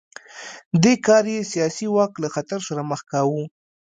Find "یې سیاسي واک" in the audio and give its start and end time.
1.33-2.13